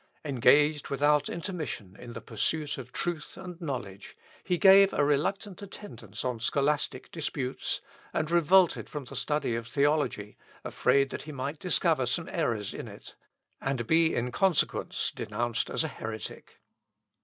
[0.25, 6.25] Engaged without intermission in the pursuit of truth and knowledge, he gave a reluctant attendance
[6.25, 12.07] on scholastic disputes, and revolted from the study of theology, afraid that he might discover
[12.07, 13.13] some errors in it,
[13.61, 16.55] and be, in consequence, denounced as a heretic.